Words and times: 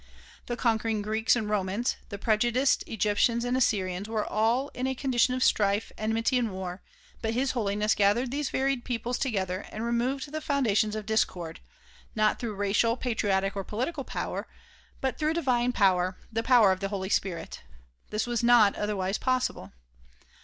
The 0.47 0.57
conquering 0.57 1.03
Greeks 1.03 1.35
and 1.35 1.47
Romans, 1.47 1.95
the 2.09 2.17
prejudiced 2.17 2.83
Egyptians 2.87 3.45
and 3.45 3.55
Assyrians 3.55 4.09
were 4.09 4.25
all 4.25 4.69
in 4.69 4.87
a 4.87 4.95
condition 4.95 5.35
of 5.35 5.43
strife, 5.43 5.91
enmity 5.95 6.39
and 6.39 6.49
war 6.51 6.81
but 7.21 7.35
His 7.35 7.51
Holiness 7.51 7.93
gathered 7.93 8.31
these 8.31 8.49
varied 8.49 8.83
peoples 8.83 9.19
together 9.19 9.63
and 9.69 9.85
removed 9.85 10.31
the 10.31 10.41
foundations 10.41 10.95
of 10.95 11.05
dis 11.05 11.23
cord; 11.23 11.59
not 12.15 12.39
through 12.39 12.55
racial, 12.55 12.97
patriotic 12.97 13.55
or 13.55 13.63
political 13.63 14.03
power 14.03 14.47
but 15.01 15.19
through 15.19 15.35
divine 15.35 15.71
power, 15.71 16.17
the 16.33 16.41
power 16.41 16.71
of 16.71 16.79
the 16.79 16.89
Holy 16.89 17.09
Spirit. 17.09 17.61
This 18.09 18.25
was 18.25 18.41
not 18.43 18.75
other 18.77 18.95
wise 18.95 19.19
possible. 19.19 19.71